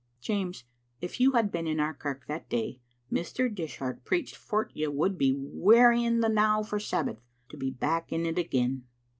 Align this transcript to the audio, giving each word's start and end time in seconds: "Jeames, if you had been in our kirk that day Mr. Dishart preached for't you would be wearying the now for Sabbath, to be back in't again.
"Jeames, 0.19 0.63
if 0.99 1.19
you 1.19 1.33
had 1.33 1.51
been 1.51 1.67
in 1.67 1.79
our 1.79 1.93
kirk 1.93 2.25
that 2.25 2.49
day 2.49 2.79
Mr. 3.11 3.47
Dishart 3.53 4.03
preached 4.03 4.35
for't 4.35 4.75
you 4.75 4.89
would 4.89 5.15
be 5.15 5.31
wearying 5.37 6.21
the 6.21 6.27
now 6.27 6.63
for 6.63 6.79
Sabbath, 6.79 7.21
to 7.49 7.55
be 7.57 7.69
back 7.69 8.11
in't 8.11 8.35
again. 8.39 8.87